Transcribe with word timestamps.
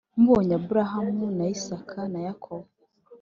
mubonye 0.19 0.53
Aburahamu 0.59 1.25
na 1.37 1.45
Isaka 1.55 1.99
na 2.11 2.19
Yakobo 2.27 2.67